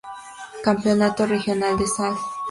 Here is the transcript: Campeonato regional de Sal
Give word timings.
Campeonato 0.63 1.27
regional 1.27 1.77
de 1.77 1.85
Sal 1.85 2.15